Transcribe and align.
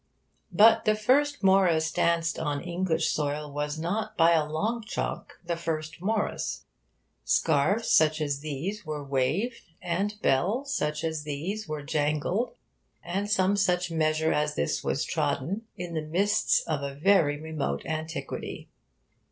But 0.51 0.85
the 0.85 0.95
first 0.95 1.43
Morris 1.43 1.91
danced 1.91 2.39
on 2.39 2.59
English 2.59 3.11
soil 3.11 3.51
was 3.51 3.77
not, 3.77 4.17
by 4.17 4.31
a 4.31 4.49
long 4.49 4.81
chalk, 4.83 5.39
the 5.45 5.55
first 5.55 6.01
Morris. 6.01 6.65
Scarves 7.23 7.87
such 7.91 8.19
as 8.19 8.39
these 8.39 8.83
were 8.83 9.03
waved, 9.03 9.61
and 9.79 10.15
bells 10.23 10.73
such 10.73 11.03
as 11.03 11.21
these 11.21 11.67
were 11.67 11.83
jangled, 11.83 12.55
and 13.03 13.29
some 13.29 13.55
such 13.55 13.91
measure 13.91 14.33
as 14.33 14.55
this 14.55 14.83
was 14.83 15.03
trodden, 15.05 15.67
in 15.77 15.93
the 15.93 16.01
mists 16.01 16.61
of 16.65 16.81
a 16.81 16.95
very 16.95 17.39
remote 17.39 17.85
antiquity. 17.85 18.69